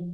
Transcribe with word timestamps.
What 0.00 0.06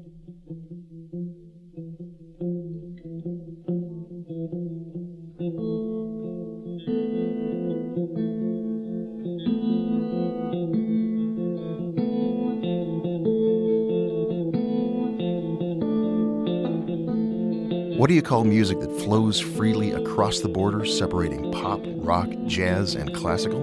do 18.08 18.14
you 18.14 18.22
call 18.22 18.44
music 18.44 18.80
that 18.80 18.90
flows 19.04 19.38
freely 19.38 19.92
across 19.92 20.40
the 20.40 20.48
border, 20.48 20.86
separating 20.86 21.52
pop, 21.52 21.82
rock, 21.84 22.30
jazz, 22.46 22.94
and 22.94 23.14
classical? 23.14 23.60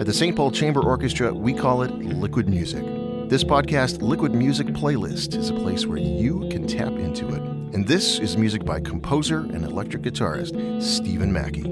At 0.00 0.06
the 0.06 0.12
St. 0.12 0.34
Paul 0.34 0.50
Chamber 0.50 0.80
Orchestra, 0.80 1.32
we 1.32 1.54
call 1.54 1.82
it 1.82 1.92
liquid 1.92 2.48
music. 2.48 2.84
This 3.28 3.42
podcast, 3.42 4.02
Liquid 4.02 4.36
Music 4.36 4.68
Playlist, 4.68 5.36
is 5.36 5.50
a 5.50 5.54
place 5.54 5.84
where 5.84 5.98
you 5.98 6.48
can 6.48 6.64
tap 6.64 6.92
into 6.92 7.26
it. 7.34 7.42
And 7.74 7.88
this 7.88 8.20
is 8.20 8.36
music 8.36 8.64
by 8.64 8.78
composer 8.78 9.40
and 9.40 9.64
electric 9.64 10.04
guitarist 10.04 10.80
Steven 10.80 11.32
Mackey. 11.32 11.64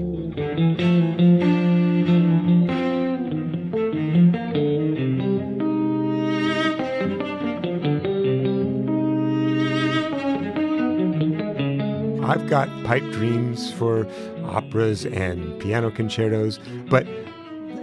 I've 12.25 12.49
got 12.49 12.67
pipe 12.83 13.09
dreams 13.13 13.71
for 13.71 14.05
operas 14.43 15.05
and 15.05 15.57
piano 15.61 15.89
concertos, 15.89 16.59
but 16.89 17.07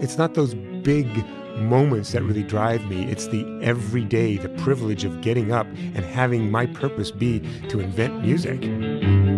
it's 0.02 0.18
not 0.18 0.34
those 0.34 0.52
big 0.52 1.08
moments 1.56 2.12
that 2.12 2.22
really 2.22 2.42
drive 2.42 2.84
me. 2.86 3.10
It's 3.10 3.26
the 3.28 3.44
everyday, 3.62 4.36
the 4.36 4.48
privilege 4.50 5.04
of 5.04 5.20
getting 5.20 5.52
up 5.52 5.66
and 5.66 6.04
having 6.04 6.50
my 6.50 6.66
purpose 6.66 7.10
be 7.10 7.40
to 7.68 7.80
invent 7.80 8.22
music. 8.22 9.31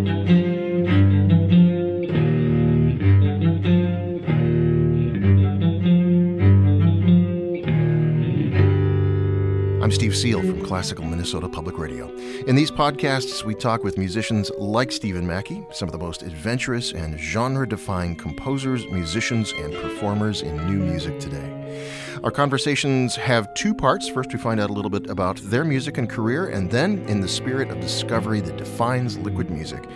Steve 10.05 10.17
Seel 10.17 10.41
from 10.41 10.63
Classical 10.63 11.03
Minnesota 11.03 11.49
Public 11.49 11.79
Radio. 11.79 12.15
In 12.45 12.55
these 12.55 12.69
podcasts, 12.69 13.43
we 13.43 13.55
talk 13.55 13.83
with 13.83 13.97
musicians 13.97 14.51
like 14.55 14.91
Steven 14.91 15.25
Mackey, 15.25 15.65
some 15.71 15.87
of 15.87 15.93
the 15.93 15.97
most 15.97 16.21
adventurous 16.21 16.91
and 16.93 17.19
genre 17.19 17.67
defying 17.67 18.15
composers, 18.15 18.85
musicians, 18.91 19.51
and 19.53 19.73
performers 19.73 20.43
in 20.43 20.57
new 20.67 20.85
music 20.85 21.19
today. 21.19 21.89
Our 22.23 22.29
conversations 22.29 23.15
have 23.15 23.51
two 23.55 23.73
parts. 23.73 24.07
First, 24.07 24.31
we 24.31 24.37
find 24.37 24.59
out 24.59 24.69
a 24.69 24.73
little 24.73 24.91
bit 24.91 25.09
about 25.09 25.37
their 25.37 25.63
music 25.63 25.97
and 25.97 26.07
career, 26.07 26.49
and 26.49 26.69
then, 26.69 26.99
in 27.07 27.19
the 27.19 27.27
spirit 27.27 27.71
of 27.71 27.79
discovery 27.79 28.41
that 28.41 28.57
defines 28.57 29.17
liquid 29.17 29.49
music, 29.49 29.89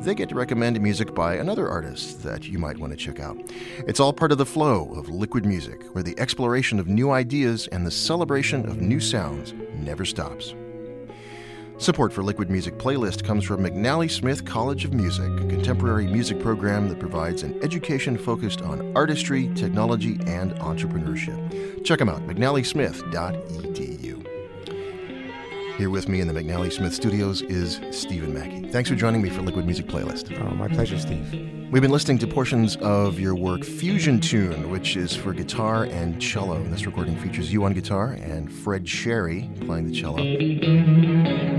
they 0.00 0.14
get 0.14 0.28
to 0.28 0.34
recommend 0.34 0.80
music 0.80 1.14
by 1.14 1.34
another 1.36 1.68
artist 1.68 2.22
that 2.22 2.44
you 2.44 2.58
might 2.58 2.78
want 2.78 2.92
to 2.92 2.96
check 2.96 3.20
out. 3.20 3.38
It's 3.86 4.00
all 4.00 4.12
part 4.12 4.32
of 4.32 4.38
the 4.38 4.46
flow 4.46 4.92
of 4.94 5.08
liquid 5.08 5.46
music, 5.46 5.82
where 5.94 6.02
the 6.02 6.18
exploration 6.18 6.78
of 6.78 6.88
new 6.88 7.10
ideas 7.10 7.66
and 7.68 7.86
the 7.86 7.90
celebration 7.90 8.68
of 8.68 8.80
new 8.80 9.00
sounds 9.00 9.54
never 9.74 10.04
stops. 10.04 10.54
Support 11.78 12.12
for 12.12 12.22
Liquid 12.22 12.50
Music 12.50 12.78
Playlist 12.78 13.24
comes 13.24 13.44
from 13.44 13.64
McNally 13.64 14.08
Smith 14.08 14.44
College 14.44 14.84
of 14.84 14.94
Music, 14.94 15.26
a 15.26 15.46
contemporary 15.48 16.06
music 16.06 16.38
program 16.38 16.88
that 16.88 17.00
provides 17.00 17.42
an 17.42 17.60
education 17.64 18.16
focused 18.16 18.62
on 18.62 18.92
artistry, 18.96 19.50
technology, 19.54 20.20
and 20.26 20.52
entrepreneurship. 20.60 21.84
Check 21.84 21.98
them 21.98 22.08
out, 22.08 22.24
mcnallysmith.edu. 22.28 24.13
Here 25.76 25.90
with 25.90 26.08
me 26.08 26.20
in 26.20 26.28
the 26.28 26.34
McNally 26.34 26.72
Smith 26.72 26.94
studios 26.94 27.42
is 27.42 27.80
Steven 27.90 28.32
Mackey. 28.32 28.68
Thanks 28.68 28.88
for 28.88 28.94
joining 28.94 29.20
me 29.20 29.28
for 29.28 29.42
Liquid 29.42 29.66
Music 29.66 29.86
Playlist. 29.86 30.32
Oh, 30.40 30.54
my 30.54 30.68
pleasure, 30.68 30.96
Steve. 31.00 31.32
We've 31.72 31.82
been 31.82 31.90
listening 31.90 32.18
to 32.18 32.28
portions 32.28 32.76
of 32.76 33.18
your 33.18 33.34
work, 33.34 33.64
Fusion 33.64 34.20
Tune, 34.20 34.70
which 34.70 34.96
is 34.96 35.16
for 35.16 35.32
guitar 35.32 35.84
and 35.84 36.22
cello. 36.22 36.54
And 36.58 36.72
this 36.72 36.86
recording 36.86 37.16
features 37.16 37.52
you 37.52 37.64
on 37.64 37.72
guitar 37.72 38.12
and 38.12 38.52
Fred 38.52 38.88
Sherry 38.88 39.50
playing 39.62 39.88
the 39.88 40.00
cello. 40.00 41.53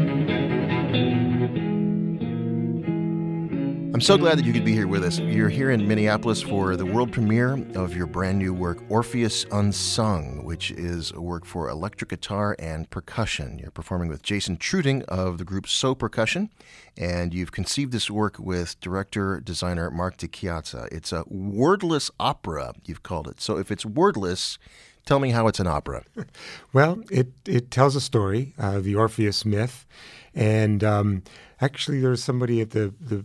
I'm 3.95 4.01
so 4.01 4.17
glad 4.17 4.37
that 4.37 4.43
you 4.43 4.51
could 4.51 4.65
be 4.65 4.73
here 4.73 4.89
with 4.89 5.05
us. 5.05 5.19
You're 5.19 5.47
here 5.47 5.71
in 5.71 5.87
Minneapolis 5.87 6.41
for 6.41 6.75
the 6.75 6.85
world 6.85 7.13
premiere 7.13 7.53
of 7.75 7.95
your 7.95 8.07
brand 8.07 8.37
new 8.37 8.53
work, 8.53 8.79
Orpheus 8.89 9.45
Unsung, 9.53 10.43
which 10.43 10.69
is 10.71 11.11
a 11.11 11.21
work 11.21 11.45
for 11.45 11.69
electric 11.69 12.09
guitar 12.09 12.57
and 12.59 12.89
percussion. 12.89 13.57
You're 13.57 13.71
performing 13.71 14.09
with 14.09 14.21
Jason 14.21 14.57
Treuting 14.57 15.03
of 15.03 15.37
the 15.37 15.45
group 15.45 15.65
So 15.65 15.95
Percussion, 15.95 16.49
and 16.97 17.33
you've 17.33 17.53
conceived 17.53 17.93
this 17.93 18.11
work 18.11 18.37
with 18.37 18.77
director 18.81 19.39
designer 19.39 19.89
Mark 19.89 20.17
DeChiazza. 20.17 20.91
It's 20.91 21.13
a 21.13 21.23
wordless 21.29 22.11
opera, 22.19 22.73
you've 22.83 23.01
called 23.01 23.29
it. 23.29 23.39
So 23.39 23.57
if 23.57 23.71
it's 23.71 23.85
wordless, 23.85 24.59
tell 25.05 25.19
me 25.19 25.29
how 25.29 25.47
it's 25.47 25.61
an 25.61 25.67
opera. 25.67 26.03
Well, 26.73 27.01
it, 27.09 27.31
it 27.45 27.71
tells 27.71 27.95
a 27.95 28.01
story, 28.01 28.55
uh, 28.59 28.81
the 28.81 28.95
Orpheus 28.95 29.45
myth. 29.45 29.85
And 30.33 30.83
um, 30.83 31.23
actually, 31.61 32.01
there 32.01 32.09
was 32.09 32.21
somebody 32.21 32.59
at 32.59 32.71
the, 32.71 32.93
the 32.99 33.23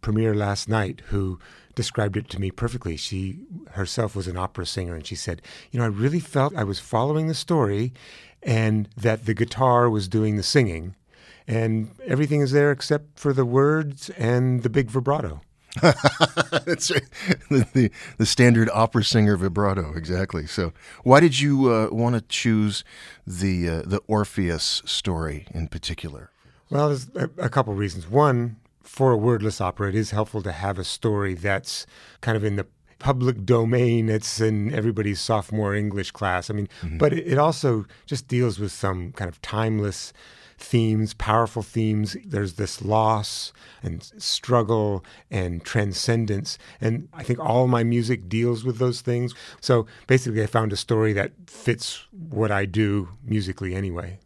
premiere 0.00 0.34
last 0.34 0.68
night 0.68 1.02
who 1.06 1.38
described 1.74 2.16
it 2.16 2.28
to 2.30 2.40
me 2.40 2.50
perfectly. 2.50 2.96
She 2.96 3.40
herself 3.70 4.16
was 4.16 4.26
an 4.26 4.36
opera 4.36 4.66
singer, 4.66 4.94
and 4.94 5.06
she 5.06 5.14
said, 5.14 5.42
You 5.70 5.78
know, 5.78 5.84
I 5.84 5.88
really 5.88 6.20
felt 6.20 6.56
I 6.56 6.64
was 6.64 6.80
following 6.80 7.28
the 7.28 7.34
story 7.34 7.92
and 8.42 8.88
that 8.96 9.26
the 9.26 9.34
guitar 9.34 9.90
was 9.90 10.08
doing 10.08 10.36
the 10.36 10.42
singing, 10.42 10.94
and 11.46 11.90
everything 12.06 12.40
is 12.40 12.52
there 12.52 12.70
except 12.70 13.18
for 13.18 13.32
the 13.32 13.44
words 13.44 14.10
and 14.10 14.62
the 14.62 14.70
big 14.70 14.90
vibrato. 14.90 15.40
That's 15.82 16.90
right. 16.90 17.02
The, 17.50 17.66
the, 17.72 17.90
the, 18.18 18.26
standard 18.26 18.68
opera 18.74 19.04
singer 19.04 19.36
vibrato, 19.36 19.94
exactly. 19.94 20.46
So, 20.46 20.72
why 21.02 21.20
did 21.20 21.40
you 21.40 21.72
uh, 21.72 21.88
want 21.90 22.14
to 22.14 22.20
choose 22.20 22.84
the 23.26 23.68
uh, 23.68 23.82
the 23.86 24.00
Orpheus 24.06 24.82
story 24.84 25.46
in 25.52 25.68
particular? 25.68 26.30
Well, 26.68 26.88
there's 26.88 27.08
a, 27.14 27.30
a 27.38 27.48
couple 27.48 27.74
reasons. 27.74 28.08
One, 28.08 28.56
for 28.88 29.12
a 29.12 29.16
wordless 29.16 29.60
opera, 29.60 29.90
it 29.90 29.94
is 29.94 30.10
helpful 30.10 30.42
to 30.42 30.50
have 30.50 30.78
a 30.78 30.84
story 30.84 31.34
that's 31.34 31.86
kind 32.22 32.36
of 32.36 32.42
in 32.42 32.56
the 32.56 32.66
public 32.98 33.44
domain. 33.44 34.08
It's 34.08 34.40
in 34.40 34.74
everybody's 34.74 35.20
sophomore 35.20 35.74
English 35.74 36.10
class. 36.10 36.50
I 36.50 36.54
mean, 36.54 36.68
mm-hmm. 36.80 36.98
but 36.98 37.12
it, 37.12 37.26
it 37.26 37.38
also 37.38 37.84
just 38.06 38.26
deals 38.26 38.58
with 38.58 38.72
some 38.72 39.12
kind 39.12 39.28
of 39.28 39.40
timeless 39.42 40.12
themes, 40.56 41.14
powerful 41.14 41.62
themes. 41.62 42.16
There's 42.24 42.54
this 42.54 42.82
loss 42.82 43.52
and 43.82 44.02
struggle 44.18 45.04
and 45.30 45.62
transcendence. 45.62 46.58
And 46.80 47.08
I 47.12 47.22
think 47.22 47.38
all 47.38 47.68
my 47.68 47.84
music 47.84 48.28
deals 48.28 48.64
with 48.64 48.78
those 48.78 49.02
things. 49.02 49.34
So 49.60 49.86
basically, 50.06 50.42
I 50.42 50.46
found 50.46 50.72
a 50.72 50.76
story 50.76 51.12
that 51.12 51.32
fits 51.46 52.04
what 52.10 52.50
I 52.50 52.64
do 52.64 53.10
musically 53.22 53.74
anyway. 53.74 54.18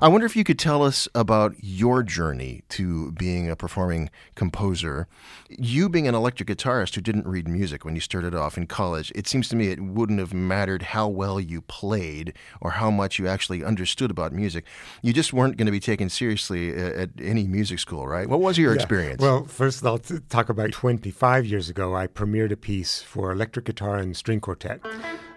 I 0.00 0.08
wonder 0.08 0.26
if 0.26 0.36
you 0.36 0.44
could 0.44 0.58
tell 0.58 0.82
us 0.82 1.08
about 1.14 1.54
your 1.60 2.02
journey 2.02 2.62
to 2.70 3.12
being 3.12 3.50
a 3.50 3.56
performing 3.56 4.10
composer. 4.34 5.08
You 5.48 5.88
being 5.88 6.08
an 6.08 6.14
electric 6.14 6.48
guitarist 6.48 6.94
who 6.94 7.00
didn't 7.00 7.26
read 7.26 7.48
music 7.48 7.84
when 7.84 7.94
you 7.94 8.00
started 8.00 8.34
off 8.34 8.56
in 8.56 8.66
college, 8.66 9.12
it 9.14 9.26
seems 9.26 9.48
to 9.50 9.56
me 9.56 9.68
it 9.68 9.80
wouldn't 9.80 10.18
have 10.18 10.34
mattered 10.34 10.82
how 10.82 11.08
well 11.08 11.40
you 11.40 11.62
played 11.62 12.34
or 12.60 12.72
how 12.72 12.90
much 12.90 13.18
you 13.18 13.28
actually 13.28 13.64
understood 13.64 14.10
about 14.10 14.32
music. 14.32 14.64
You 15.02 15.12
just 15.12 15.32
weren't 15.32 15.56
going 15.56 15.66
to 15.66 15.72
be 15.72 15.80
taken 15.80 16.08
seriously 16.08 16.72
uh, 16.72 17.02
at 17.02 17.10
any 17.20 17.46
music 17.46 17.78
school, 17.78 18.06
right? 18.06 18.28
What 18.28 18.40
was 18.40 18.58
your 18.58 18.72
yeah. 18.72 18.76
experience? 18.76 19.20
Well, 19.20 19.44
first 19.44 19.84
I'll 19.84 19.98
talk 19.98 20.48
about 20.48 20.72
25 20.72 21.46
years 21.46 21.68
ago. 21.68 21.94
I 21.94 22.06
premiered 22.06 22.52
a 22.52 22.56
piece 22.56 23.02
for 23.02 23.32
electric 23.32 23.66
guitar 23.66 23.96
and 23.96 24.16
string 24.16 24.40
quartet. 24.40 24.80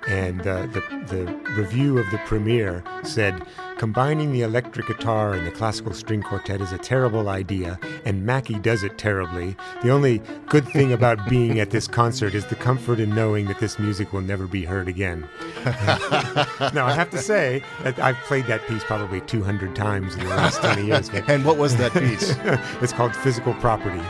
And 0.07 0.41
uh, 0.41 0.67
the, 0.67 0.81
the 1.07 1.51
review 1.53 1.97
of 1.97 2.09
the 2.11 2.19
premiere 2.19 2.83
said, 3.03 3.41
combining 3.77 4.31
the 4.31 4.41
electric 4.41 4.87
guitar 4.87 5.33
and 5.33 5.45
the 5.45 5.51
classical 5.51 5.93
string 5.93 6.21
quartet 6.21 6.61
is 6.61 6.71
a 6.71 6.77
terrible 6.77 7.29
idea, 7.29 7.79
and 8.05 8.25
Mackey 8.25 8.55
does 8.55 8.83
it 8.83 8.97
terribly. 8.97 9.55
The 9.83 9.89
only 9.89 10.21
good 10.47 10.67
thing 10.67 10.93
about 10.93 11.27
being 11.29 11.59
at 11.59 11.71
this 11.71 11.87
concert 11.87 12.35
is 12.35 12.45
the 12.45 12.55
comfort 12.55 12.99
in 12.99 13.13
knowing 13.15 13.45
that 13.47 13.59
this 13.59 13.79
music 13.79 14.13
will 14.13 14.21
never 14.21 14.47
be 14.47 14.63
heard 14.63 14.87
again. 14.87 15.27
now, 15.65 16.85
I 16.85 16.93
have 16.93 17.09
to 17.11 17.17
say 17.17 17.63
that 17.83 17.97
I've 17.99 18.17
played 18.17 18.45
that 18.45 18.65
piece 18.67 18.83
probably 18.83 19.21
200 19.21 19.75
times 19.75 20.15
in 20.15 20.23
the 20.23 20.29
last 20.29 20.59
20 20.61 20.85
years. 20.85 21.09
and 21.27 21.45
what 21.45 21.57
was 21.57 21.75
that 21.77 21.93
piece? 21.93 22.35
it's 22.81 22.93
called 22.93 23.15
Physical 23.15 23.53
Property. 23.55 24.01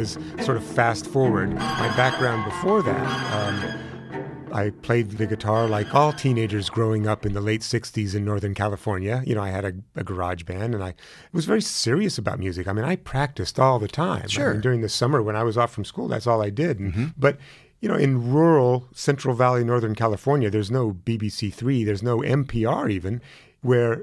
Was 0.00 0.18
sort 0.46 0.56
of 0.56 0.64
fast 0.64 1.06
forward. 1.06 1.54
My 1.54 1.94
background 1.94 2.46
before 2.46 2.82
that, 2.82 3.34
um, 3.34 4.50
I 4.50 4.70
played 4.70 5.10
the 5.10 5.26
guitar 5.26 5.68
like 5.68 5.94
all 5.94 6.14
teenagers 6.14 6.70
growing 6.70 7.06
up 7.06 7.26
in 7.26 7.34
the 7.34 7.40
late 7.42 7.60
60s 7.60 8.14
in 8.14 8.24
Northern 8.24 8.54
California. 8.54 9.22
You 9.26 9.34
know, 9.34 9.42
I 9.42 9.50
had 9.50 9.66
a, 9.66 9.74
a 9.96 10.02
garage 10.02 10.44
band 10.44 10.74
and 10.74 10.82
I 10.82 10.94
was 11.32 11.44
very 11.44 11.60
serious 11.60 12.16
about 12.16 12.38
music. 12.38 12.66
I 12.66 12.72
mean, 12.72 12.86
I 12.86 12.96
practiced 12.96 13.60
all 13.60 13.78
the 13.78 13.88
time. 13.88 14.26
Sure. 14.28 14.48
I 14.48 14.52
mean, 14.52 14.62
during 14.62 14.80
the 14.80 14.88
summer 14.88 15.22
when 15.22 15.36
I 15.36 15.42
was 15.42 15.58
off 15.58 15.70
from 15.70 15.84
school, 15.84 16.08
that's 16.08 16.26
all 16.26 16.40
I 16.40 16.48
did. 16.48 16.78
Mm-hmm. 16.78 17.06
But 17.18 17.36
you 17.80 17.88
know, 17.88 17.96
in 17.96 18.32
rural 18.32 18.88
Central 18.94 19.34
Valley, 19.34 19.64
Northern 19.64 19.94
California, 19.94 20.48
there's 20.48 20.70
no 20.70 20.92
BBC 20.92 21.52
Three, 21.52 21.84
there's 21.84 22.02
no 22.02 22.18
NPR 22.18 22.90
even, 22.90 23.20
where 23.62 24.02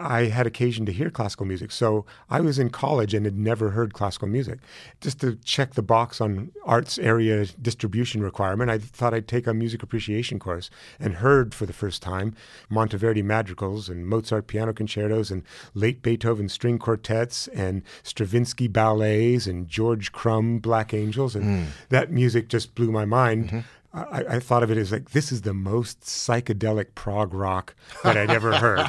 I 0.00 0.24
had 0.24 0.46
occasion 0.46 0.86
to 0.86 0.92
hear 0.92 1.10
classical 1.10 1.46
music. 1.46 1.70
So 1.70 2.06
I 2.28 2.40
was 2.40 2.58
in 2.58 2.70
college 2.70 3.14
and 3.14 3.24
had 3.24 3.36
never 3.36 3.70
heard 3.70 3.92
classical 3.92 4.28
music. 4.28 4.58
Just 5.00 5.20
to 5.20 5.36
check 5.36 5.74
the 5.74 5.82
box 5.82 6.20
on 6.20 6.50
arts 6.64 6.98
area 6.98 7.46
distribution 7.60 8.22
requirement, 8.22 8.70
I 8.70 8.78
thought 8.78 9.14
I'd 9.14 9.28
take 9.28 9.46
a 9.46 9.54
music 9.54 9.82
appreciation 9.82 10.38
course 10.38 10.70
and 10.98 11.16
heard 11.16 11.54
for 11.54 11.66
the 11.66 11.72
first 11.72 12.02
time 12.02 12.34
Monteverdi 12.70 13.22
madrigals 13.22 13.88
and 13.88 14.06
Mozart 14.06 14.46
piano 14.46 14.72
concertos 14.72 15.30
and 15.30 15.42
late 15.74 16.02
Beethoven 16.02 16.48
string 16.48 16.78
quartets 16.78 17.48
and 17.48 17.82
Stravinsky 18.02 18.68
ballets 18.68 19.46
and 19.46 19.68
George 19.68 20.12
Crumb 20.12 20.58
Black 20.58 20.94
Angels. 20.94 21.36
And 21.36 21.44
mm. 21.44 21.66
that 21.90 22.10
music 22.10 22.48
just 22.48 22.74
blew 22.74 22.90
my 22.90 23.04
mind. 23.04 23.46
Mm-hmm. 23.46 23.58
I, 23.92 24.24
I, 24.36 24.38
thought 24.38 24.62
of 24.62 24.70
it 24.70 24.78
as 24.78 24.92
like 24.92 25.10
this 25.10 25.32
is 25.32 25.42
the 25.42 25.52
most 25.52 26.02
psychedelic 26.02 26.94
prog 26.94 27.34
rock 27.34 27.74
that 28.04 28.16
I'd 28.16 28.30
ever 28.30 28.56
heard. 28.56 28.88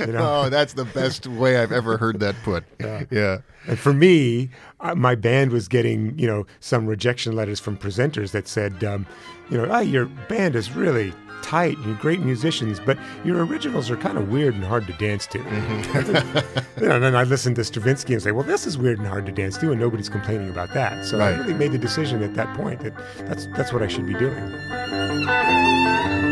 You 0.00 0.06
know? 0.08 0.18
oh, 0.46 0.48
that's 0.48 0.72
the 0.72 0.86
best 0.86 1.28
way 1.28 1.58
I've 1.58 1.70
ever 1.70 1.96
heard 1.96 2.18
that 2.20 2.34
put. 2.42 2.64
Yeah. 2.80 3.04
yeah. 3.10 3.38
And 3.66 3.78
for 3.78 3.92
me, 3.92 4.48
uh, 4.80 4.94
my 4.94 5.14
band 5.14 5.52
was 5.52 5.68
getting 5.68 6.18
you 6.18 6.26
know 6.26 6.46
some 6.60 6.86
rejection 6.86 7.36
letters 7.36 7.60
from 7.60 7.76
presenters 7.76 8.32
that 8.32 8.48
said, 8.48 8.82
um, 8.82 9.06
you 9.50 9.58
know, 9.58 9.66
oh, 9.70 9.80
your 9.80 10.06
band 10.06 10.56
is 10.56 10.72
really 10.72 11.12
tight. 11.42 11.76
and 11.76 11.86
You're 11.86 11.96
great 11.96 12.20
musicians, 12.20 12.80
but 12.80 12.98
your 13.24 13.44
originals 13.44 13.90
are 13.90 13.96
kind 13.96 14.18
of 14.18 14.30
weird 14.30 14.54
and 14.54 14.64
hard 14.64 14.86
to 14.86 14.92
dance 14.94 15.26
to. 15.28 15.38
Mm-hmm. 15.38 16.80
you 16.82 16.88
know, 16.88 16.96
and 16.96 17.04
then 17.04 17.16
I 17.16 17.24
listen 17.24 17.54
to 17.54 17.64
Stravinsky 17.64 18.14
and 18.14 18.22
say, 18.22 18.32
well, 18.32 18.44
this 18.44 18.66
is 18.66 18.78
weird 18.78 18.98
and 18.98 19.06
hard 19.06 19.26
to 19.26 19.32
dance 19.32 19.58
to, 19.58 19.70
and 19.70 19.80
nobody's 19.80 20.08
complaining 20.08 20.50
about 20.50 20.72
that. 20.74 21.04
So 21.04 21.18
right. 21.18 21.34
I 21.34 21.38
really 21.38 21.54
made 21.54 21.72
the 21.72 21.78
decision 21.78 22.22
at 22.22 22.34
that 22.34 22.54
point 22.56 22.80
that 22.80 22.94
that's 23.18 23.46
that's 23.56 23.72
what 23.72 23.82
I 23.82 23.88
should 23.88 24.06
be 24.06 24.14
doing. 24.14 26.29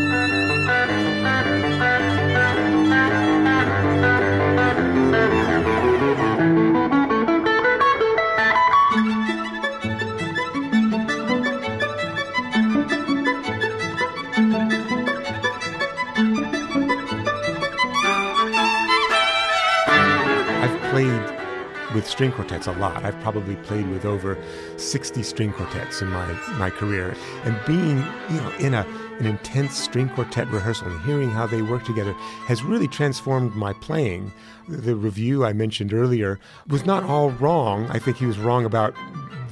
String 22.19 22.33
quartets 22.33 22.67
a 22.67 22.73
lot. 22.73 23.05
I've 23.05 23.21
probably 23.21 23.55
played 23.55 23.89
with 23.91 24.05
over 24.05 24.37
60 24.77 25.23
string 25.23 25.53
quartets 25.53 26.03
in 26.03 26.09
my, 26.09 26.27
my 26.59 26.69
career. 26.69 27.15
And 27.45 27.57
being, 27.65 27.99
you 28.29 28.41
know, 28.41 28.53
in 28.59 28.75
a 28.75 28.85
an 29.21 29.27
intense 29.27 29.77
string 29.79 30.09
quartet 30.09 30.49
rehearsal 30.49 30.89
and 30.89 31.01
hearing 31.03 31.31
how 31.31 31.47
they 31.47 31.63
work 31.63 31.85
together 31.85 32.13
has 32.47 32.65
really 32.65 32.89
transformed 32.89 33.55
my 33.55 33.73
playing. 33.73 34.33
The 34.67 34.97
review 34.97 35.45
I 35.45 35.53
mentioned 35.53 35.95
earlier 35.95 36.41
was 36.67 36.85
not 36.85 37.05
all 37.05 37.31
wrong. 37.31 37.87
I 37.91 38.01
think 38.01 38.17
he 38.17 38.27
was 38.27 38.39
wrong 38.39 38.65
about 38.65 38.95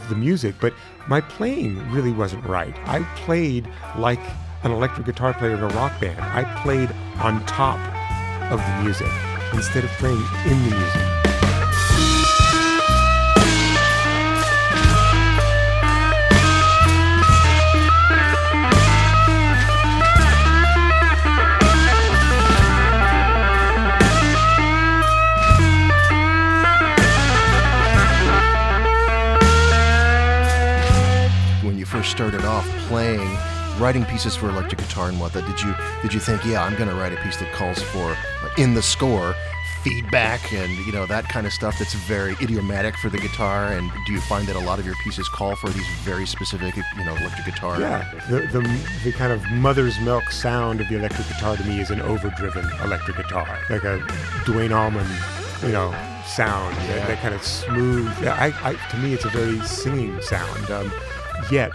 the 0.09 0.17
music, 0.17 0.57
but 0.61 0.75
my 1.07 1.21
playing 1.21 1.89
really 1.93 2.13
wasn't 2.13 2.45
right. 2.47 2.77
I 2.85 3.05
played 3.15 3.69
like 3.97 4.21
an 4.65 4.73
electric 4.73 5.07
guitar 5.07 5.35
player 5.35 5.55
in 5.55 5.63
a 5.63 5.69
rock 5.69 6.01
band. 6.01 6.21
I 6.21 6.43
played 6.63 6.91
on 7.19 7.47
top 7.47 7.79
of 8.51 8.59
the 8.59 8.83
music 8.83 9.13
instead 9.53 9.85
of 9.85 9.91
playing 9.91 10.23
in 10.47 10.69
the 10.69 10.77
music. 10.77 11.16
Playing, 32.89 33.29
writing 33.79 34.05
pieces 34.05 34.37
for 34.37 34.49
electric 34.49 34.79
guitar 34.79 35.09
and 35.09 35.21
whatnot, 35.21 35.47
did 35.47 35.61
you 35.61 35.75
did 36.03 36.15
you 36.15 36.21
think, 36.21 36.45
yeah, 36.45 36.63
I'm 36.63 36.77
going 36.77 36.89
to 36.89 36.95
write 36.95 37.13
a 37.13 37.17
piece 37.17 37.37
that 37.39 37.53
calls 37.53 37.83
for 37.83 38.17
in 38.59 38.75
the 38.75 38.83
score 38.83 39.35
feedback 39.87 40.53
and 40.53 40.73
you 40.85 40.91
know 40.91 41.07
that 41.07 41.29
kind 41.29 41.47
of 41.47 41.53
stuff 41.53 41.79
that's 41.79 41.95
very 41.95 42.35
idiomatic 42.43 42.97
for 42.97 43.09
the 43.09 43.19
guitar? 43.19 43.73
And 43.73 43.91
do 44.07 44.13
you 44.13 44.21
find 44.23 44.47
that 44.49 44.57
a 44.57 44.61
lot 44.61 44.79
of 44.79 44.87
your 44.87 44.97
pieces 45.05 45.29
call 45.29 45.55
for 45.55 45.69
these 45.69 45.87
very 46.03 46.27
specific 46.27 46.75
you 46.77 47.05
know 47.05 47.15
electric 47.17 47.47
guitar? 47.47 47.81
Yeah. 47.81 48.11
The, 48.29 48.41
the, 48.41 48.81
the 49.05 49.13
kind 49.13 49.33
of 49.33 49.45
mother's 49.53 49.99
milk 50.01 50.31
sound 50.31 50.81
of 50.81 50.89
the 50.89 50.97
electric 50.97 51.29
guitar 51.29 51.57
to 51.57 51.65
me 51.65 51.81
is 51.81 51.91
an 51.91 52.01
overdriven 52.01 52.65
electric 52.83 53.17
guitar. 53.17 53.59
Like 53.71 53.85
a 53.85 54.05
duane 54.45 54.73
allman 54.73 55.07
you 55.63 55.73
know 55.73 55.95
sound. 56.27 56.75
Yeah. 56.75 56.97
that, 56.97 57.09
that, 57.09 57.19
kind 57.21 57.35
of 57.35 57.43
smooth. 57.43 58.09
I, 58.27 58.53
I, 58.63 58.75
to 58.91 58.97
me 58.99 59.15
it's 59.15 59.25
a 59.25 59.31
very 59.31 59.61
singing 59.61 60.21
sound. 60.21 60.71
Um, 60.71 60.93
yet 61.51 61.71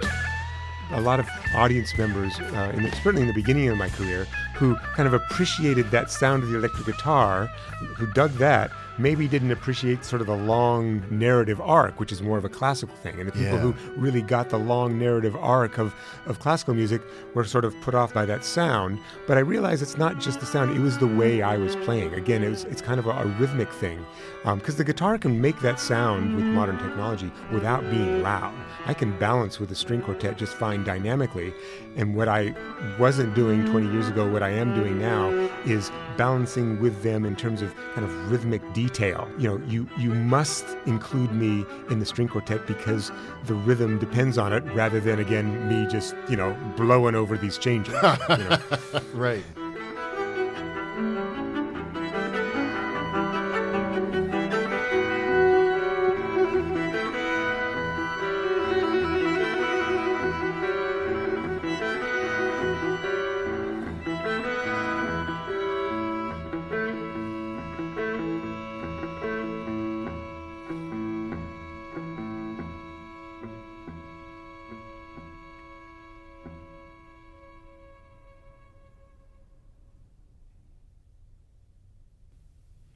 a 0.94 1.02
lot 1.02 1.20
of 1.20 1.28
audience 1.56 1.98
members, 1.98 2.40
uh, 2.40 2.72
in 2.76 2.84
the, 2.84 2.92
certainly 2.98 3.22
in 3.22 3.28
the 3.28 3.34
beginning 3.34 3.70
of 3.70 3.78
my 3.78 3.90
career, 3.90 4.26
who 4.56 4.76
kind 4.96 5.08
of 5.08 5.14
appreciated 5.14 5.90
that 5.92 6.12
sound 6.12 6.44
of 6.44 6.50
the 6.50 6.58
electric 6.58 6.86
guitar, 6.86 7.48
who 7.96 8.08
dug 8.14 8.32
that, 8.34 8.72
maybe 9.02 9.28
didn't 9.28 9.52
appreciate 9.52 10.06
sort 10.06 10.22
of 10.22 10.28
the 10.28 10.36
long 10.36 11.04
narrative 11.10 11.60
arc, 11.62 12.00
which 12.00 12.12
is 12.12 12.22
more 12.22 12.38
of 12.38 12.46
a 12.46 12.50
classical 12.50 12.96
thing. 12.98 13.20
And 13.20 13.28
the 13.28 13.32
people 13.32 13.54
yeah. 13.54 13.60
who 13.60 13.74
really 14.00 14.22
got 14.22 14.50
the 14.50 14.58
long 14.58 15.00
narrative 15.00 15.36
arc 15.36 15.78
of, 15.78 15.94
of 16.26 16.40
classical 16.40 16.74
music 16.74 17.02
were 17.34 17.44
sort 17.44 17.66
of 17.66 17.80
put 17.82 17.96
off 17.96 18.14
by 18.14 18.26
that 18.26 18.44
sound. 18.44 19.00
But 19.28 19.38
I 19.38 19.42
realized 19.42 19.82
it's 19.82 19.98
not 19.98 20.20
just 20.20 20.40
the 20.40 20.46
sound, 20.46 20.76
it 20.76 20.80
was 20.80 20.98
the 20.98 21.08
way 21.08 21.42
I 21.42 21.58
was 21.58 21.76
playing. 21.78 22.14
Again, 22.14 22.44
it 22.44 22.50
was, 22.50 22.66
it's 22.66 22.82
kind 22.82 23.00
of 23.00 23.08
a, 23.08 23.12
a 23.12 23.26
rhythmic 23.40 23.72
thing. 23.72 24.06
Because 24.44 24.76
um, 24.76 24.78
the 24.78 24.84
guitar 24.84 25.18
can 25.18 25.40
make 25.40 25.60
that 25.62 25.80
sound 25.80 26.36
with 26.36 26.46
modern 26.46 26.78
technology 26.78 27.32
without 27.52 27.82
being 27.90 28.22
loud. 28.22 28.54
I 28.86 28.94
can 28.94 29.18
balance 29.20 29.60
with 29.60 29.72
a 29.72 29.76
string 29.76 30.02
quartet 30.02 30.38
just 30.38 30.54
fine 30.54 30.84
dynamically. 30.84 31.54
And 31.96 32.16
what 32.16 32.28
I 32.28 32.56
wasn't 33.00 33.36
doing 33.36 33.66
20 33.66 33.92
years 33.92 34.08
ago, 34.08 34.28
what 34.30 34.44
I 34.44 34.50
am 34.50 34.74
doing 34.74 35.00
now, 35.00 35.30
is 35.66 35.92
balancing 36.18 36.80
with 36.80 37.02
them 37.04 37.26
in 37.26 37.36
terms 37.36 37.62
of 37.62 37.74
kind 37.94 38.06
of 38.06 38.32
rhythmic 38.32 38.62
detail. 38.74 38.91
You 39.38 39.48
know, 39.48 39.66
you 39.68 39.88
you 39.98 40.14
must 40.14 40.66
include 40.86 41.32
me 41.32 41.66
in 41.90 42.00
the 42.00 42.06
string 42.06 42.28
quartet 42.28 42.68
because 42.68 43.12
the 43.46 43.54
rhythm 43.54 44.00
depends 44.00 44.38
on 44.38 44.54
it, 44.54 44.64
rather 44.74 45.00
than 45.00 45.20
again 45.20 45.68
me 45.68 45.88
just 45.90 46.16
you 46.30 46.36
know 46.36 46.56
blowing 46.78 47.16
over 47.16 47.38
these 47.38 47.58
changes. 47.58 47.96
you 48.30 48.38
know? 48.38 48.58
right. 49.14 49.44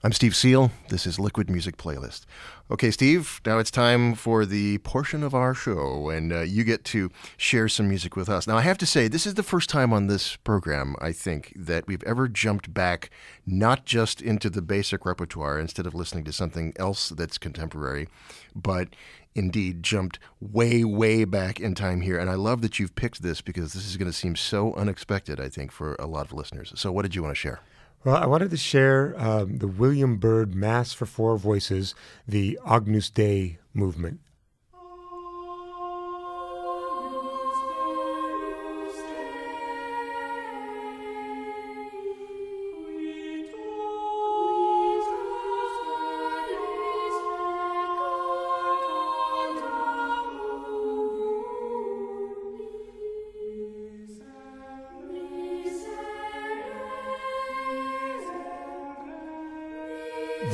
I'm 0.06 0.12
Steve 0.12 0.36
Seel. 0.36 0.70
This 0.90 1.08
is 1.08 1.18
Liquid 1.18 1.50
Music 1.50 1.78
Playlist. 1.78 2.28
Okay, 2.70 2.92
Steve, 2.92 3.42
now 3.44 3.58
it's 3.58 3.72
time 3.72 4.14
for 4.14 4.46
the 4.46 4.78
portion 4.80 5.24
of 5.24 5.34
our 5.34 5.56
show, 5.56 6.10
and 6.12 6.32
uh, 6.32 6.42
you 6.42 6.64
get 6.64 6.86
to 6.86 7.10
share 7.38 7.68
some 7.68 7.90
music 7.90 8.16
with 8.16 8.30
us. 8.30 8.46
Now, 8.46 8.56
I 8.56 8.62
have 8.62 8.78
to 8.78 8.86
say, 8.86 9.08
this 9.08 9.26
is 9.26 9.34
the 9.34 9.42
first 9.42 9.68
time 9.68 9.92
on 9.92 10.06
this 10.06 10.36
program, 10.36 10.96
I 11.02 11.12
think, 11.12 11.54
that 11.56 11.88
we've 11.88 12.04
ever 12.04 12.28
jumped 12.28 12.72
back 12.72 13.10
not 13.48 13.86
just 13.86 14.22
into 14.22 14.48
the 14.52 14.62
basic 14.62 15.08
repertoire 15.08 15.58
instead 15.60 15.88
of 15.88 15.96
listening 15.96 16.26
to 16.26 16.32
something 16.32 16.74
else 16.76 17.10
that's 17.10 17.40
contemporary, 17.40 18.08
but 18.56 18.90
indeed 19.34 19.82
jumped 19.82 20.20
way, 20.40 20.84
way 20.84 21.26
back 21.26 21.60
in 21.60 21.74
time 21.74 22.02
here. 22.02 22.20
And 22.20 22.30
I 22.30 22.36
love 22.36 22.62
that 22.62 22.78
you've 22.78 22.94
picked 22.94 23.24
this 23.24 23.42
because 23.42 23.74
this 23.74 23.88
is 23.88 23.98
going 23.98 24.12
to 24.12 24.16
seem 24.16 24.36
so 24.36 24.76
unexpected, 24.76 25.40
I 25.40 25.50
think, 25.50 25.72
for 25.72 25.96
a 25.96 26.06
lot 26.06 26.28
of 26.28 26.34
listeners. 26.34 26.74
So, 26.76 26.92
what 26.92 27.02
did 27.02 27.16
you 27.16 27.24
want 27.24 27.32
to 27.32 27.42
share? 27.42 27.62
Well, 28.06 28.18
I 28.18 28.28
wanted 28.28 28.52
to 28.52 28.58
share 28.58 29.16
um, 29.18 29.58
the 29.58 29.68
William 29.68 30.18
Byrd 30.18 30.54
Mass 30.54 30.94
for 30.94 31.08
Four 31.08 31.38
Voices, 31.38 31.96
the 32.28 32.60
Agnus 32.64 33.10
Dei 33.10 33.58
movement. 33.74 34.20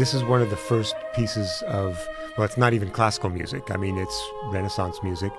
This 0.01 0.15
is 0.15 0.23
one 0.23 0.41
of 0.41 0.49
the 0.49 0.57
first 0.57 0.95
pieces 1.13 1.61
of, 1.67 1.95
well, 2.35 2.43
it's 2.43 2.57
not 2.57 2.73
even 2.73 2.89
classical 2.89 3.29
music. 3.29 3.69
I 3.69 3.77
mean, 3.77 3.99
it's 3.99 4.29
Renaissance 4.45 4.97
music. 5.03 5.31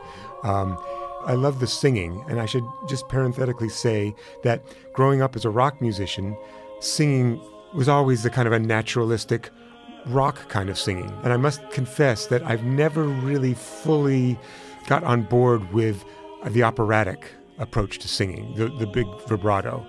Um, 0.44 0.78
I 1.26 1.32
love 1.32 1.58
the 1.58 1.66
singing, 1.66 2.24
and 2.28 2.38
I 2.38 2.46
should 2.46 2.64
just 2.88 3.08
parenthetically 3.08 3.68
say 3.68 4.14
that 4.44 4.62
growing 4.92 5.20
up 5.20 5.34
as 5.34 5.44
a 5.44 5.50
rock 5.50 5.80
musician, 5.80 6.36
singing 6.78 7.40
was 7.74 7.88
always 7.88 8.22
the 8.22 8.30
kind 8.30 8.46
of 8.46 8.52
a 8.52 8.60
naturalistic 8.60 9.50
rock 10.06 10.48
kind 10.48 10.70
of 10.70 10.78
singing. 10.78 11.10
And 11.24 11.32
I 11.32 11.38
must 11.38 11.68
confess 11.72 12.26
that 12.26 12.44
I've 12.44 12.62
never 12.62 13.02
really 13.02 13.54
fully 13.54 14.38
got 14.86 15.02
on 15.02 15.22
board 15.22 15.72
with 15.72 16.04
the 16.46 16.62
operatic 16.62 17.24
approach 17.58 17.98
to 17.98 18.06
singing, 18.06 18.54
the, 18.54 18.68
the 18.68 18.86
big 18.86 19.08
vibrato. 19.26 19.84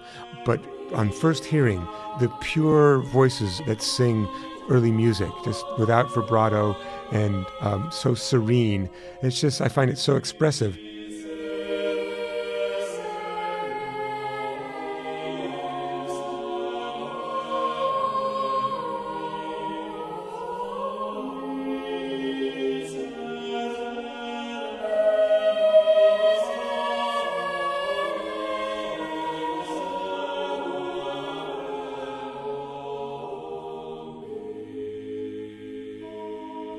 But 0.46 0.60
on 0.96 1.12
first 1.12 1.46
hearing, 1.46 1.88
the 2.20 2.30
pure 2.42 3.02
voices 3.02 3.62
that 3.68 3.84
sing 3.84 4.28
early 4.70 4.92
music, 4.92 5.30
just 5.44 5.66
without 5.78 6.14
vibrato 6.14 6.76
and 7.12 7.46
um, 7.62 7.90
so 7.92 8.14
serene, 8.14 8.90
it's 9.22 9.40
just, 9.40 9.62
I 9.62 9.68
find 9.68 9.90
it 9.90 9.98
so 9.98 10.16
expressive. 10.16 10.78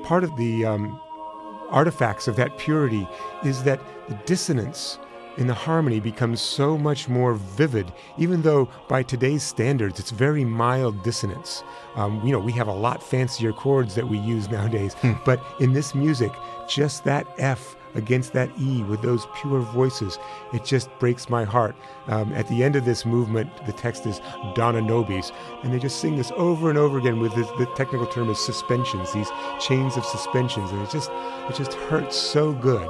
Part 0.05 0.23
of 0.23 0.37
the 0.37 0.63
um, 0.63 1.01
artifacts 1.69 2.27
of 2.27 2.35
that 2.35 2.55
purity 2.59 3.07
is 3.43 3.63
that 3.63 3.81
the 4.07 4.13
dissonance 4.25 4.99
in 5.37 5.47
the 5.47 5.53
harmony 5.53 5.99
becomes 5.99 6.39
so 6.39 6.77
much 6.77 7.09
more 7.09 7.33
vivid, 7.33 7.91
even 8.17 8.43
though 8.43 8.69
by 8.87 9.01
today's 9.01 9.41
standards 9.41 9.99
it's 9.99 10.11
very 10.11 10.45
mild 10.45 11.03
dissonance. 11.03 11.63
Um, 11.95 12.21
you 12.23 12.31
know, 12.31 12.39
we 12.39 12.51
have 12.53 12.67
a 12.67 12.73
lot 12.73 13.01
fancier 13.01 13.51
chords 13.51 13.95
that 13.95 14.07
we 14.07 14.19
use 14.19 14.47
nowadays, 14.47 14.93
hmm. 14.93 15.13
but 15.25 15.43
in 15.59 15.73
this 15.73 15.95
music, 15.95 16.31
just 16.69 17.03
that 17.05 17.27
F 17.39 17.75
against 17.95 18.33
that 18.33 18.49
E 18.59 18.83
with 18.83 19.01
those 19.01 19.27
pure 19.41 19.61
voices. 19.61 20.19
It 20.53 20.63
just 20.63 20.89
breaks 20.99 21.29
my 21.29 21.43
heart. 21.43 21.75
Um, 22.07 22.31
at 22.33 22.47
the 22.47 22.63
end 22.63 22.75
of 22.75 22.85
this 22.85 23.05
movement, 23.05 23.49
the 23.65 23.73
text 23.73 24.05
is 24.05 24.21
Dona 24.53 24.81
Nobis, 24.81 25.31
and 25.63 25.73
they 25.73 25.79
just 25.79 25.99
sing 25.99 26.15
this 26.15 26.31
over 26.35 26.69
and 26.69 26.77
over 26.77 26.97
again 26.97 27.19
with 27.19 27.33
this, 27.35 27.47
the 27.57 27.65
technical 27.75 28.07
term 28.07 28.29
is 28.29 28.39
suspensions, 28.39 29.11
these 29.13 29.29
chains 29.59 29.97
of 29.97 30.05
suspensions, 30.05 30.71
and 30.71 30.81
it 30.81 30.89
just 30.89 31.09
it 31.49 31.55
just 31.55 31.73
hurts 31.73 32.15
so 32.15 32.53
good. 32.53 32.89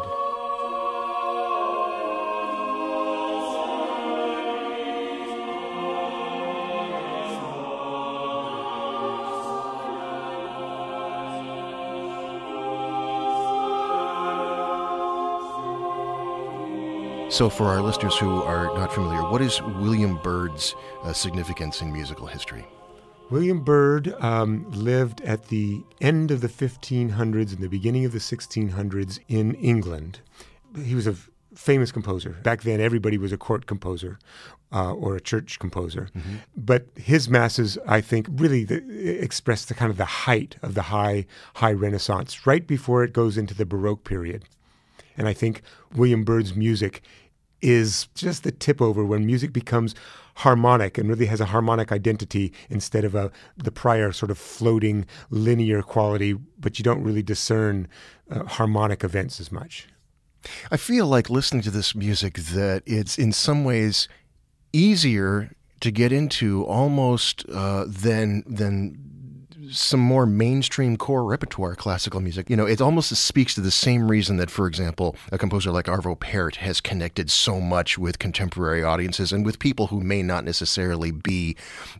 So, 17.35 17.49
for 17.49 17.65
our 17.65 17.81
listeners 17.81 18.15
who 18.15 18.41
are 18.43 18.67
not 18.77 18.93
familiar, 18.93 19.29
what 19.29 19.41
is 19.41 19.61
William 19.61 20.17
Byrd's 20.23 20.73
uh, 21.03 21.11
significance 21.11 21.81
in 21.81 21.91
musical 21.91 22.27
history? 22.27 22.65
William 23.29 23.61
Byrd 23.61 24.15
um, 24.23 24.71
lived 24.71 25.19
at 25.19 25.49
the 25.49 25.83
end 25.99 26.31
of 26.31 26.39
the 26.39 26.47
1500s 26.47 27.51
and 27.51 27.57
the 27.57 27.67
beginning 27.67 28.05
of 28.05 28.13
the 28.13 28.19
1600s 28.19 29.19
in 29.27 29.53
England. 29.55 30.21
He 30.81 30.95
was 30.95 31.07
a 31.07 31.17
famous 31.53 31.91
composer. 31.91 32.37
Back 32.41 32.61
then, 32.61 32.79
everybody 32.79 33.17
was 33.17 33.33
a 33.33 33.37
court 33.37 33.65
composer 33.65 34.17
uh, 34.71 34.93
or 34.93 35.17
a 35.17 35.21
church 35.21 35.59
composer. 35.59 36.07
Mm-hmm. 36.17 36.35
But 36.55 36.87
his 36.95 37.27
masses, 37.27 37.77
I 37.85 37.99
think, 37.99 38.27
really 38.31 38.63
the, 38.63 39.21
express 39.21 39.65
the 39.65 39.73
kind 39.73 39.91
of 39.91 39.97
the 39.97 40.05
height 40.05 40.55
of 40.61 40.73
the 40.73 40.83
high 40.83 41.25
high 41.55 41.73
Renaissance, 41.73 42.47
right 42.47 42.65
before 42.65 43.03
it 43.03 43.11
goes 43.11 43.37
into 43.37 43.53
the 43.53 43.65
Baroque 43.65 44.05
period. 44.05 44.45
And 45.17 45.27
I 45.27 45.33
think 45.33 45.61
William 45.93 46.23
Byrd's 46.23 46.55
music 46.55 47.01
is 47.61 48.07
just 48.15 48.43
the 48.43 48.51
tip 48.51 48.81
over 48.81 49.03
when 49.05 49.25
music 49.25 49.53
becomes 49.53 49.95
harmonic 50.35 50.97
and 50.97 51.07
really 51.07 51.27
has 51.27 51.39
a 51.39 51.45
harmonic 51.45 51.91
identity 51.91 52.51
instead 52.69 53.05
of 53.05 53.15
a 53.15 53.31
the 53.57 53.71
prior 53.71 54.11
sort 54.11 54.29
of 54.31 54.37
floating 54.37 55.05
linear 55.29 55.81
quality, 55.81 56.33
but 56.59 56.77
you 56.77 56.83
don't 56.83 57.03
really 57.03 57.23
discern 57.23 57.87
uh, 58.29 58.43
harmonic 58.43 59.03
events 59.03 59.39
as 59.39 59.51
much. 59.51 59.87
I 60.71 60.77
feel 60.77 61.07
like 61.07 61.29
listening 61.29 61.63
to 61.63 61.71
this 61.71 61.95
music 61.95 62.35
that 62.35 62.83
it's 62.85 63.17
in 63.17 63.31
some 63.31 63.63
ways 63.63 64.07
easier 64.73 65.55
to 65.79 65.91
get 65.91 66.11
into 66.11 66.63
almost 66.65 67.45
uh, 67.49 67.85
than 67.87 68.43
than 68.45 68.97
some 69.71 69.99
more 69.99 70.25
mainstream 70.25 70.97
core 70.97 71.23
repertoire 71.23 71.75
classical 71.75 72.19
music. 72.19 72.49
You 72.49 72.55
know, 72.55 72.65
it 72.65 72.81
almost 72.81 73.15
speaks 73.15 73.55
to 73.55 73.61
the 73.61 73.71
same 73.71 74.09
reason 74.09 74.37
that, 74.37 74.49
for 74.49 74.67
example, 74.67 75.15
a 75.31 75.37
composer 75.37 75.71
like 75.71 75.85
Arvo 75.85 76.19
Pärt 76.19 76.57
has 76.57 76.81
connected 76.81 77.29
so 77.29 77.59
much 77.59 77.97
with 77.97 78.19
contemporary 78.19 78.83
audiences 78.83 79.31
and 79.31 79.45
with 79.45 79.59
people 79.59 79.87
who 79.87 80.01
may 80.01 80.21
not 80.21 80.43
necessarily 80.43 81.11
be 81.11 81.55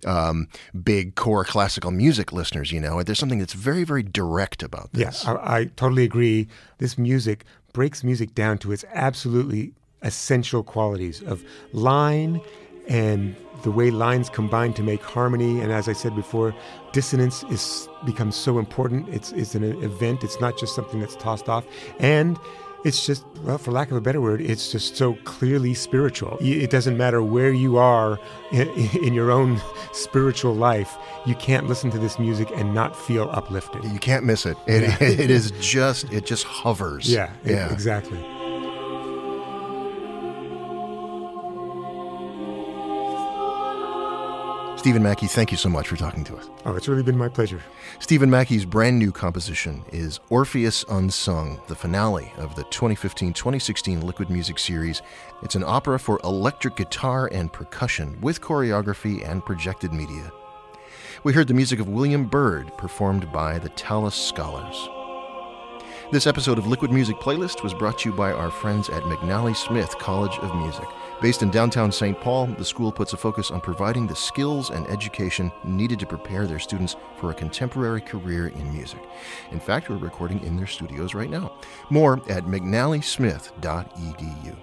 um, 0.06 0.48
big 0.84 1.16
core 1.16 1.44
classical 1.46 1.92
music 1.92 2.32
listeners. 2.32 2.72
You 2.72 2.82
know, 2.82 3.02
there's 3.04 3.20
something 3.20 3.40
that's 3.40 3.54
very, 3.54 3.84
very 3.84 4.04
direct 4.04 4.64
about 4.64 4.92
this. 4.94 5.02
Yes, 5.02 5.26
I, 5.26 5.58
I 5.58 5.66
totally 5.76 6.04
agree. 6.04 6.48
This 6.78 6.98
music 6.98 7.46
breaks 7.74 8.04
music 8.04 8.34
down 8.34 8.58
to 8.60 8.72
its 8.72 8.86
absolutely 8.94 9.74
essential 10.02 10.64
qualities 10.64 11.22
of 11.24 11.44
line 11.74 12.40
and 12.88 13.36
the 13.64 13.72
way 13.72 13.90
lines 13.92 14.30
combine 14.30 14.74
to 14.74 14.84
make 14.84 15.02
harmony. 15.02 15.60
And 15.62 15.72
as 15.72 15.88
I 15.88 15.94
said 15.94 16.16
before, 16.16 16.54
dissonance 16.92 17.44
is 17.44 17.88
becomes 18.06 18.36
so 18.36 18.60
important. 18.60 19.10
It's 19.10 19.32
it's 19.32 19.56
an 19.56 19.64
event. 19.84 20.24
It's 20.24 20.40
not 20.40 20.58
just 20.58 20.76
something 20.76 21.00
that's 21.00 21.16
tossed 21.16 21.50
off. 21.50 21.66
And 22.00 22.38
it's 22.86 23.04
just, 23.04 23.26
well, 23.44 23.58
for 23.58 23.72
lack 23.72 23.90
of 23.90 23.98
a 23.98 24.02
better 24.02 24.22
word, 24.22 24.42
it's 24.42 24.72
just 24.72 24.96
so 24.96 25.16
clearly 25.24 25.74
spiritual. 25.74 26.38
It 26.40 26.70
doesn't 26.70 26.96
matter 26.96 27.24
where 27.24 27.52
you 27.52 27.78
are 27.78 28.20
in, 28.52 28.70
in 29.04 29.16
your 29.16 29.32
own 29.32 29.60
spiritual 29.92 30.54
life, 30.54 30.96
you 31.26 31.34
can't 31.34 31.66
listen 31.66 31.90
to 31.92 31.98
this 31.98 32.20
music 32.20 32.52
and 32.54 32.76
not 32.76 32.96
feel 32.96 33.28
uplifted. 33.32 33.84
You 33.86 33.98
can't 33.98 34.24
miss 34.24 34.46
it. 34.46 34.56
It, 34.68 34.84
yeah. 34.84 34.98
it 35.02 35.32
is 35.32 35.50
just, 35.60 36.14
it 36.14 36.28
just 36.28 36.44
hovers. 36.44 37.12
Yeah, 37.12 37.34
yeah. 37.44 37.74
exactly. 37.74 38.24
Steven 44.86 45.02
Mackey, 45.02 45.26
thank 45.26 45.50
you 45.50 45.58
so 45.58 45.68
much 45.68 45.88
for 45.88 45.96
talking 45.96 46.24
to 46.26 46.36
us. 46.36 46.48
Oh, 46.64 46.76
it's 46.76 46.88
really 46.88 47.02
been 47.02 47.18
my 47.18 47.28
pleasure. 47.28 47.60
Steven 47.98 48.30
Mackey's 48.30 48.66
brand 48.66 49.00
new 49.00 49.12
composition 49.12 49.84
is 49.92 50.20
Orpheus 50.30 50.86
Unsung, 50.90 51.60
the 51.68 51.76
finale 51.76 52.32
of 52.38 52.54
the 52.54 52.66
2015 52.66 53.34
2016 53.34 54.02
Liquid 54.02 54.30
Music 54.30 54.60
series. 54.60 55.02
It's 55.42 55.56
an 55.56 55.64
opera 55.64 55.98
for 55.98 56.20
electric 56.24 56.76
guitar 56.76 57.28
and 57.32 57.52
percussion 57.52 58.22
with 58.22 58.42
choreography 58.42 59.28
and 59.28 59.44
projected 59.44 59.92
media. 59.92 60.32
We 61.24 61.34
heard 61.34 61.48
the 61.48 61.56
music 61.56 61.80
of 61.80 61.90
William 61.90 62.26
Byrd, 62.26 62.72
performed 62.78 63.32
by 63.32 63.58
the 63.58 63.70
Tallis 63.70 64.14
Scholars. 64.14 64.88
This 66.12 66.28
episode 66.28 66.60
of 66.60 66.68
Liquid 66.68 66.92
Music 66.92 67.16
Playlist 67.16 67.64
was 67.64 67.74
brought 67.74 67.98
to 68.00 68.10
you 68.10 68.16
by 68.16 68.32
our 68.32 68.52
friends 68.52 68.90
at 68.90 69.02
McNally 69.04 69.56
Smith 69.56 69.98
College 69.98 70.38
of 70.38 70.56
Music. 70.56 70.86
Based 71.20 71.42
in 71.42 71.50
downtown 71.50 71.92
St. 71.92 72.22
Paul, 72.22 72.46
the 72.46 72.64
school 72.64 72.92
puts 72.92 73.14
a 73.14 73.18
focus 73.18 73.50
on 73.50 73.60
providing 73.60 74.06
the 74.06 74.16
skills 74.16 74.70
and 74.70 74.86
education 74.86 75.52
needed 75.64 76.00
to 76.00 76.06
prepare 76.06 76.46
their 76.46 76.60
students 76.60 76.96
for 77.18 77.32
a 77.32 77.34
contemporary 77.34 78.02
career 78.02 78.50
in 78.50 78.72
music. 78.72 79.00
In 79.52 79.60
fact, 79.60 79.90
we're 79.90 79.98
recording 79.98 80.44
in 80.44 80.56
their 80.56 80.68
studios 80.68 81.16
right 81.16 81.32
now. 81.32 81.58
More 81.90 82.22
at 82.30 82.46
mcnallysmith.edu. 82.46 84.56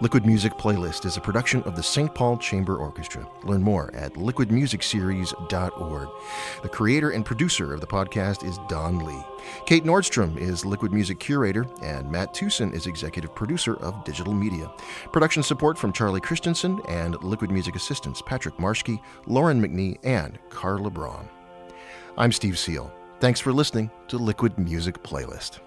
Liquid 0.00 0.24
Music 0.24 0.52
Playlist 0.52 1.04
is 1.06 1.16
a 1.16 1.20
production 1.20 1.60
of 1.64 1.74
the 1.74 1.82
St. 1.82 2.14
Paul 2.14 2.38
Chamber 2.38 2.76
Orchestra. 2.76 3.28
Learn 3.42 3.60
more 3.60 3.92
at 3.96 4.14
liquidmusicseries.org. 4.14 6.08
The 6.62 6.68
creator 6.68 7.10
and 7.10 7.24
producer 7.24 7.74
of 7.74 7.80
the 7.80 7.86
podcast 7.88 8.46
is 8.46 8.60
Don 8.68 9.00
Lee. 9.00 9.24
Kate 9.66 9.82
Nordstrom 9.82 10.36
is 10.36 10.64
Liquid 10.64 10.92
Music 10.92 11.18
Curator, 11.18 11.66
and 11.82 12.08
Matt 12.08 12.32
Tewson 12.32 12.72
is 12.72 12.86
Executive 12.86 13.34
Producer 13.34 13.74
of 13.78 14.04
Digital 14.04 14.32
Media. 14.32 14.70
Production 15.10 15.42
support 15.42 15.76
from 15.76 15.92
Charlie 15.92 16.20
Christensen 16.20 16.80
and 16.88 17.20
Liquid 17.24 17.50
Music 17.50 17.74
Assistants 17.74 18.22
Patrick 18.22 18.56
Marshke, 18.58 19.00
Lauren 19.26 19.60
McNee, 19.60 19.98
and 20.04 20.38
Carl 20.48 20.88
LeBron. 20.88 21.26
I'm 22.16 22.30
Steve 22.30 22.56
Seel. 22.56 22.92
Thanks 23.18 23.40
for 23.40 23.52
listening 23.52 23.90
to 24.06 24.16
Liquid 24.16 24.58
Music 24.58 25.02
Playlist. 25.02 25.58